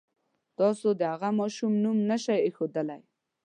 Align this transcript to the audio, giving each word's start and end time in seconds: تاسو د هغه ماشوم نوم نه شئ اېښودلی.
تاسو 0.57 0.87
د 0.99 1.01
هغه 1.13 1.29
ماشوم 1.39 1.73
نوم 1.83 1.97
نه 2.09 2.17
شئ 2.23 2.37
اېښودلی. 2.45 3.01